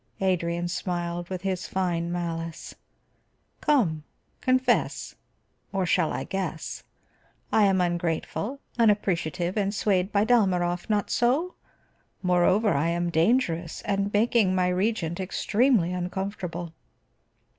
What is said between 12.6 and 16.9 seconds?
I am dangerous, and making my Regent extremely uncomfortable."